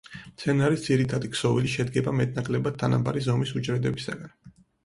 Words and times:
მცენარის 0.19 0.85
ძირითადი 0.85 1.29
ქსოვილი, 1.35 1.71
შედგება 1.75 2.15
მეტ-ნაკლებად 2.21 2.81
თანაბარი 2.85 3.25
ზომის 3.29 3.55
უჯრედებისაგან. 3.61 4.35